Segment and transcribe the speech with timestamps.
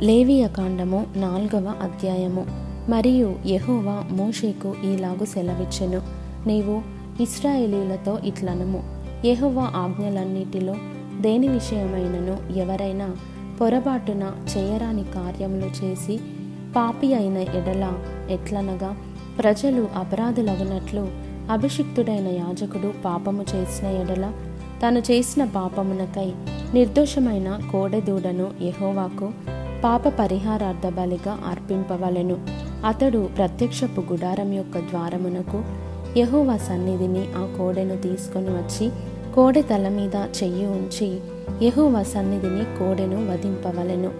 [0.00, 2.46] లేవియ కాండము నాల్గవ అధ్యాయము.
[2.90, 6.02] మరియు యహోవా మోషేకు ఈలాగు సెలవిచ్చెను.
[6.46, 6.82] నీవు
[7.22, 8.82] ఇస్రాయేలీలతో ఇట్లనము.
[9.26, 10.74] యహోవా ఆజ్ఞలన్నిటిలో
[11.20, 13.16] దేని విషయమైనను ఎవరైనా
[13.60, 16.20] పొరపాటున చేయరాని కార్యములు చేసి
[16.76, 17.92] పాపి అయిన ఎడల
[18.30, 18.96] ఎట్లనగా
[19.38, 21.08] ప్రజలు అపరాధులగునట్లు
[21.50, 24.32] అభిషిక్తుడైన యాజకుడు పాపము చేసిన ఎడల
[24.86, 26.32] తను చేసిన పాపమునకై
[26.74, 32.36] నిర్దోషమైన కోడెదూడను యహోవాకు పాప పరిహారార్థ బలిగా అర్పింపవలెను.
[32.86, 35.62] అతడు ప్రత్యక్షపు గుడారం యొక్క ద్వారమునకు
[36.18, 38.90] యహోవా సన్నిధిని ఆ కోడెను తీసుకొని వచ్చి
[39.34, 41.20] కోడె తల మీద చెయ్యి ఉంచి
[41.66, 44.10] యహోవా సన్నిధిని కోడెను వధింపవలెను.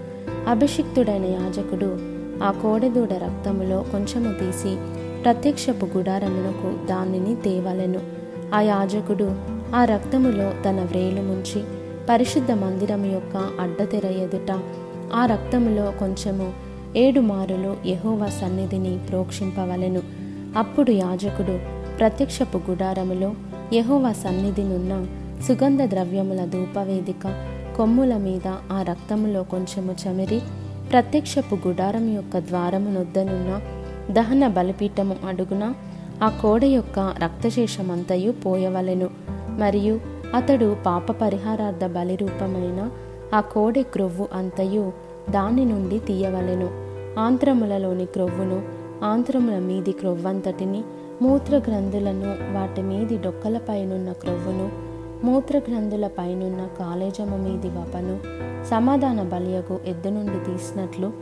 [0.49, 1.99] అభిషిక్తుడైన యాజకుడు
[2.45, 4.77] ఆ కోడెదూడ రక్తములో కొంచెము తీసి
[5.23, 8.01] ప్రత్యక్షపు గుడారమునకు దానిని తేవలెను.
[8.55, 9.33] ఆ యాజకుడు
[9.75, 11.63] ఆ రక్తములో తన వ్రేలు ముంచి
[12.11, 14.61] పరిశుద్ధ మందిరము యొక్క అడ్డతెర ఎదుట
[15.15, 16.53] ఆ రక్తములో కొంచెము
[16.97, 20.03] ఏడు మారులు యహోవా సన్నిధిని ప్రోక్షింపవలెను.
[20.57, 21.59] అప్పుడు యాజకుడు
[21.99, 23.33] ప్రత్యక్షపు గుడారములో
[23.73, 25.07] యహోవా సన్నిధినున్న
[25.49, 27.45] సుగంధ ద్రవ్యముల ధూపవేదిక
[27.77, 30.41] కొమ్ముల మీద ఆ రక్తములో కొంచెము చమిరి
[30.91, 33.61] ప్రత్యక్షపు గుడారం యొక్క ద్వారమునొద్దనున్న
[34.11, 35.75] దహన బలిపీఠము అడుగున
[36.23, 39.11] ఆ కోడ యొక్క రక్తశేషమంతయు పోయవలెను.
[39.59, 40.01] మరియు
[40.35, 42.91] అతడు పాప పరిహారార్థ బలి రూపమైన
[43.35, 44.93] ఆ కోడె క్రొవ్వు అంతయు
[45.31, 46.71] దాని నుండి తీయవలెను.
[47.21, 48.63] ఆంత్రములలోని క్రొవ్వును
[49.05, 50.85] ఆంత్రముల మీది క్రొవ్వంతటిని
[51.23, 54.89] మూత్రగ్రంథులను వాటి మీది డొక్కలపైనున్న క్రొవ్వును
[55.27, 58.19] మూత్రగ్రంథుల పైనున్న కాలేజము మీది వపను
[58.65, 61.13] సమాధాన బలియగు ఎద్దు నుండి తీసినట్లు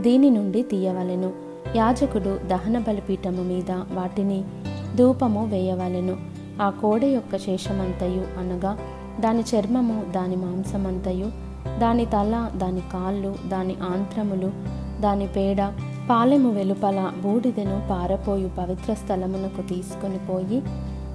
[0.00, 1.32] దీని నుండి తీయవలెను.
[1.76, 4.44] యాజకుడు దహన బలిపీఠము మీద వాటిని
[4.96, 6.16] ధూపము వేయవలెను.
[6.62, 8.78] ఆ కోడ యొక్క శేషమంతయు అనగా
[9.20, 11.46] దాని చర్మము దాని మాంసమంతయు
[11.80, 14.50] దాని తల దాని కాళ్ళు దాని ఆంత్రములు
[15.00, 15.72] దాని పేడ
[16.10, 20.62] పాలెము వెలుపల బూడిదను పారపోయు పవిత్ర స్థలమునకు తీసుకుని పోయి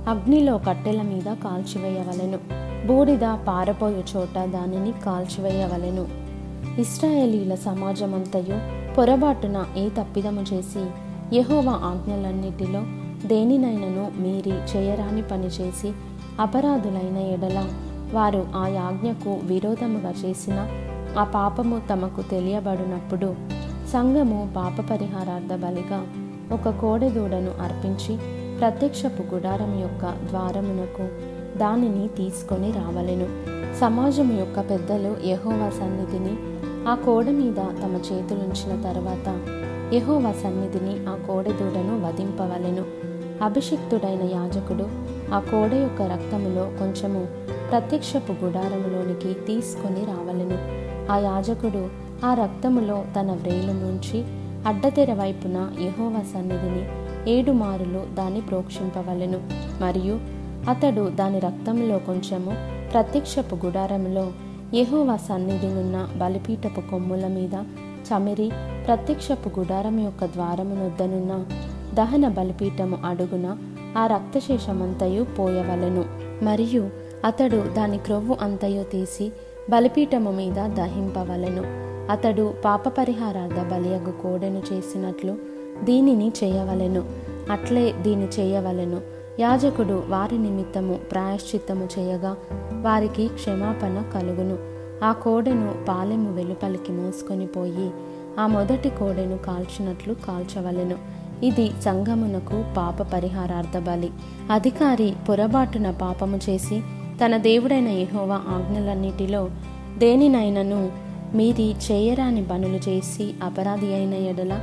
[0.08, 2.40] అగ్నిలో కట్టెల మీద కాల్చివేయవలెను.
[2.88, 6.08] బూడిద పారపోయు చోట దానిని కాల్చివేయవలెను.
[6.82, 8.58] ఇస్రాయేలీల సమాజమంతయు
[8.94, 10.86] పొరబాటున ఏ తప్పిదము చేసి
[11.36, 12.82] యెహోవా ఆజ్ఞలన్నిటిలో
[13.28, 15.92] దేనినైనను మీరి చేయరాని పని చేసి
[16.40, 17.66] అపరాధులైన ఎడల
[18.14, 20.68] వారు ఆ యాజ్ఞకు విరోధముగా చేసిన
[21.20, 23.36] ఆ పాపము తమకు తెలియబడినప్పుడు
[23.90, 26.08] సంఘము పాప పరిహారార్థ బలిగా
[26.52, 28.18] ఒక కోడెదూడను అర్పించి
[28.60, 31.06] ప్రత్యక్షపు గుడారం యొక్క ద్వారమునకు
[31.58, 33.28] దానిని తీసుకొని రావలెను.
[33.80, 36.36] సమాజం యొక్క పెద్దలు యహోవా సన్నిధిని
[36.88, 39.28] ఆ కోడ మీద తమ చేతులుంచిన తర్వాత
[39.94, 42.86] యహోవా సన్నిధిని ఆ కోడెదూడను వధింపవలెను.
[43.44, 47.28] అభిషిక్తుడైన యాజకుడు ఆ కోడ యొక్క రక్తములో కొంచెము
[47.70, 50.58] ప్రత్యక్షపు గుడారములోనికి తీసుకొని రావలెను.
[51.12, 51.90] ఆ యాజకుడు
[52.26, 54.24] ఆ రక్తములో తన వ్రేలు నుంచి
[54.68, 56.86] అడ్డతెర వైపున యహోవ సన్నిధిని
[57.32, 59.40] ఏడు మారులు దాన్ని ప్రోక్షింపవలెను.
[59.82, 60.20] మరియు
[60.70, 62.52] అతడు దాని రక్తంలో కొంచెము
[62.92, 64.32] ప్రత్యక్షపు గుడారములో
[64.74, 67.54] యహోవ సన్నిధినున్న బలిపీఠపు కొమ్ముల మీద
[68.10, 68.52] చమిరి
[68.88, 71.46] ప్రత్యక్షపు గుడారం యొక్క ద్వారమునొద్దనున్న
[71.94, 73.58] దహన బలిపీఠము అడుగున
[73.98, 76.06] ఆ రక్తశేషమంతయు పోయవలెను.
[76.44, 76.90] మరియు
[77.26, 79.32] అతడు దాని క్రొవ్వు అంతయు తీసి
[79.70, 81.64] బలిపీఠము మీద దహింపవలెను.
[82.12, 85.38] అతడు పాప పరిహారార్థ బలియగు కోడెను చేసినట్లు
[85.84, 87.04] దీనిని చేయవలెను.
[87.52, 89.02] అట్లే దీని చేయవలెను.
[89.40, 92.38] యాజకుడు వారి నిమిత్తము ప్రాయశ్చిత్తము చేయగా
[92.82, 94.58] వారికి క్షమాపణ కలుగును.
[95.06, 97.92] ఆ కోడెను పాలెము వెలుపలికి మోసుకొని పోయి
[98.40, 101.21] ఆ మొదటి కోడెను కాల్చినట్లు కాల్చవలెను.
[101.44, 104.10] ఇది సంగమునకు పాప పరిహారార్థ బలి.
[104.52, 106.82] అధికారి పొరబాటున పాపము చేసి
[107.26, 109.50] తన దేవుడైన యహోవా ఆజ్ఞలన్నిటిలో
[109.98, 110.92] దేనినైనను
[111.36, 114.54] మీరి చేయరాని పనులు చేసి అపరాధి అయిన ఎడల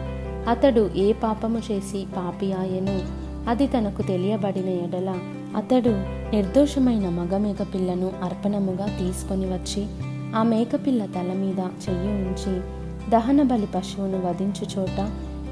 [0.49, 2.97] అతడు ఏ పాపము చేసి పాపి ఆయను?
[3.51, 5.11] అది తనకు తెలియబడిన ఎడల
[5.57, 5.91] అతడు
[6.35, 9.83] నిర్దోషమైన మగ మేకపిల్లను అర్పణముగా తీసుకొని వచ్చి
[10.37, 12.55] ఆ మేకపిల్ల తల మీద చెయ్యి ఉంచి
[13.11, 14.99] దహన బలి పశువును వధించు చోట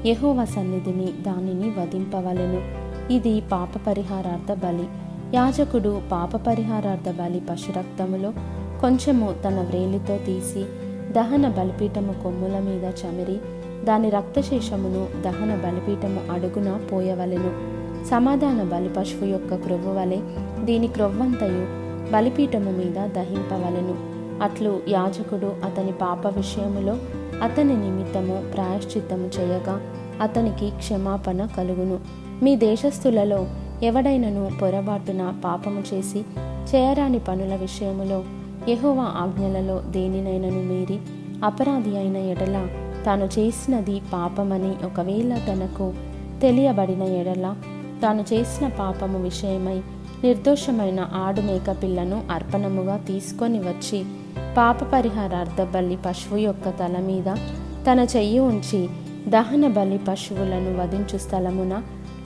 [0.05, 2.87] యహోవ సన్నిధిని దానిని వధింపవలెను.
[3.13, 4.87] ఇది పాప పరిహారార్థ బలి.
[5.33, 8.33] యాజకుడు పాప పరిహారార్థ బలి పశురక్తములో
[8.81, 10.65] కొంచెము తన వ్రేలితో తీసి
[11.13, 13.37] దహన బలిపీఠము కొమ్ముల మీద చమిరి
[13.85, 17.77] దాని రక్తశేషమును దహన బలిపీఠము అడుగున పోయవలెను.
[18.05, 20.17] సమాధాన బలి పశువు యొక్క క్రొవ్వు వలె
[20.63, 24.17] దీని క్రొవ్వంతయు బలిపీఠము మీద దహింపవలెను.
[24.43, 26.97] అట్లు యాజకుడు అతని పాప విషయములో
[27.43, 29.81] అతని నిమిత్తము ప్రాయశ్చిత్తము చేయగా
[30.21, 31.99] అతనికి క్షమాపణ కలుగును.
[32.43, 33.47] మీ దేశస్థులలో
[33.83, 36.19] ఎవడైనను పొరబాటున పాపము చేసి
[36.75, 38.23] చేయరాని పనుల విషయములో
[38.69, 40.99] యహోవా ఆజ్ఞలలో దేనినైనను మీరి
[41.43, 42.67] అపరాధి అయిన ఎడల
[43.05, 45.93] తాను చేసినది పాపమని ఒకవేళ తనకు
[46.41, 47.55] తెలియబడిన ఎడల
[48.03, 49.81] తాను చేసిన పాపము విషయమై
[50.23, 54.05] నిర్దోషమైన ఆడు మేక పిల్లను అర్పణముగా తీసుకొని వచ్చి
[54.57, 57.35] పాప పరిహారార్థ బలి పశువు యొక్క తల మీద
[57.91, 58.89] తన చెయ్యి ఉంచి
[59.27, 61.81] దహన బలి పశువులను వధించు స్థలమున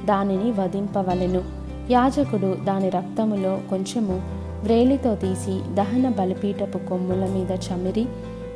[0.06, 1.44] దానిని వధింపవలెను.
[1.92, 4.22] యాజకుడు దాని రక్తములో కొంచెము
[4.64, 8.06] వ్రేలితో తీసి దహన బలిపీఠపు కొమ్ముల మీద చమిరి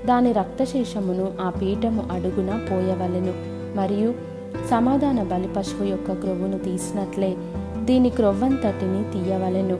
[0.06, 3.34] దాని రక్తశేషమును ఆ పీఠము అడుగున పోయవలెను.
[3.78, 4.14] మరియు
[4.72, 7.36] సమాధాన బలి పశువు యొక్క క్రొవ్వును తీసినట్లే
[7.86, 9.78] దీని క్రొవ్వంతటిని తీయవలెను.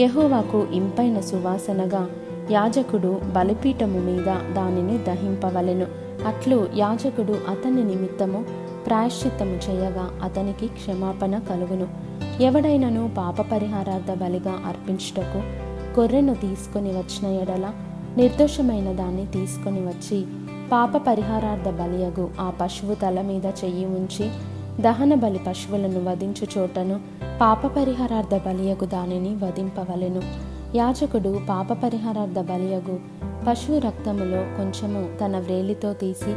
[0.00, 2.08] యహోవాకు ఇంపైన సువాసనగా
[2.50, 5.86] యాజకుడు బలిపీఠము మీద దానిని దహింపవలెను.
[6.26, 8.44] అట్లు యాజకుడు అతని నిమిత్తము
[8.86, 12.12] ప్రాయశ్చిత్తము చేయగా అతనికి క్షమాపణ కలుగును.
[12.42, 15.38] ఎవడైనను పాప పరిహారార్థ బలిగా అర్పించుటకు
[16.00, 17.70] గొర్రెను తీసుకొని వచ్చిన ఎడల
[18.16, 20.24] నిర్దోషమైన దాన్ని తీసుకొని వచ్చి
[20.72, 24.30] పాప పరిహారార్థ బలియగు ఆ పశువు తల మీద చెయ్యి ఉంచి
[24.80, 30.22] దహన బలి పశువులను వధించు చోటను పాప పరిహారార్థ బలియగు దానిని వధింపవలెను.
[30.76, 33.00] యాజకుడు పాప పరిహారార్థ బలియగు
[33.48, 36.34] పశువు రక్తములో కొంచెము తన వ్రేలితో తీసి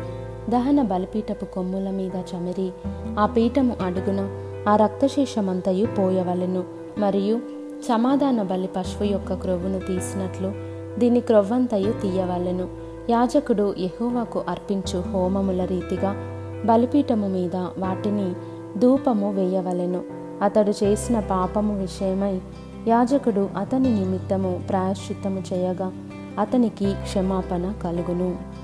[0.52, 2.72] దహన బలిపీఠపు కొమ్ముల మీద చమిరి
[3.20, 4.30] ఆ పీఠము అడుగున
[4.70, 6.64] ఆ రక్తశేషమంతయు పోయవలెను.
[6.98, 7.40] మరియు
[7.88, 10.54] సమాధాన బలి పశువు యొక్క క్రొవ్వును తీసినట్లు
[11.00, 12.68] దీని క్రొవ్వంతయు తీయవలెను.
[13.10, 16.16] యాజకుడు యహోవాకు అర్పించు హోమముల రీతిగా
[16.66, 18.34] బలిపీఠము మీద వాటిని
[18.80, 20.25] ధూపము వేయవలెను.
[20.42, 22.42] అతడు చేసిన పాపము విషయమై
[22.88, 25.94] యాజకుడు అతని నిమిత్తము ప్రాయశ్చిత్తము చేయగా
[26.40, 28.55] అతనికి క్షమాపణ కలుగును.